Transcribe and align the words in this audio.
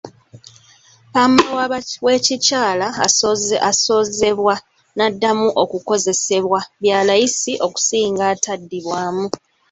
Ppamba 1.09 1.77
w'ekikyala 2.05 2.87
asozebwa 3.71 4.55
n'addamu 4.95 5.47
okukozesebwa 5.63 6.59
bya 6.81 6.99
layisi 7.07 7.53
okusinga 7.65 8.23
ataddibwamu. 8.33 9.25